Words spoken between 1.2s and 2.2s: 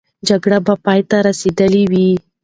رسېدلې وي.